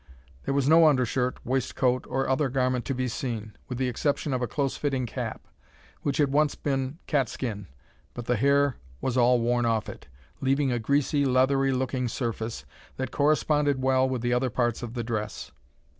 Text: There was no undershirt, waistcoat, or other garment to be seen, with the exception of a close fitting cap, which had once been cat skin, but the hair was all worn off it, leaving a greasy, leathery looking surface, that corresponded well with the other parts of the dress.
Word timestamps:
There 0.45 0.53
was 0.55 0.67
no 0.67 0.87
undershirt, 0.87 1.37
waistcoat, 1.45 2.07
or 2.09 2.27
other 2.27 2.49
garment 2.49 2.85
to 2.85 2.95
be 2.95 3.07
seen, 3.07 3.55
with 3.69 3.77
the 3.77 3.87
exception 3.87 4.33
of 4.33 4.41
a 4.41 4.47
close 4.47 4.75
fitting 4.75 5.05
cap, 5.05 5.47
which 6.01 6.17
had 6.17 6.31
once 6.31 6.55
been 6.55 6.97
cat 7.05 7.29
skin, 7.29 7.67
but 8.15 8.25
the 8.25 8.35
hair 8.35 8.77
was 8.99 9.15
all 9.15 9.39
worn 9.39 9.63
off 9.67 9.87
it, 9.87 10.07
leaving 10.39 10.71
a 10.71 10.79
greasy, 10.79 11.23
leathery 11.23 11.71
looking 11.71 12.07
surface, 12.07 12.65
that 12.97 13.11
corresponded 13.11 13.83
well 13.83 14.09
with 14.09 14.23
the 14.23 14.33
other 14.33 14.49
parts 14.49 14.81
of 14.81 14.95
the 14.95 15.03
dress. 15.03 15.51